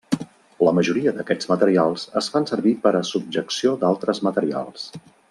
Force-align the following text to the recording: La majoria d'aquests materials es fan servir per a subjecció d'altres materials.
La 0.67 0.71
majoria 0.77 1.11
d'aquests 1.17 1.49
materials 1.51 2.05
es 2.23 2.31
fan 2.37 2.49
servir 2.53 2.73
per 2.87 2.97
a 3.01 3.05
subjecció 3.13 3.75
d'altres 3.85 4.23
materials. 4.31 4.89